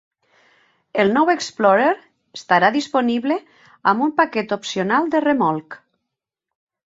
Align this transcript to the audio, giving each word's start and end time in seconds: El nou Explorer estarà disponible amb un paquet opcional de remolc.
El 1.01 1.11
nou 1.17 1.27
Explorer 1.33 1.91
estarà 2.39 2.71
disponible 2.77 3.37
amb 3.93 4.05
un 4.07 4.15
paquet 4.21 4.57
opcional 4.59 5.11
de 5.17 5.21
remolc. 5.29 5.77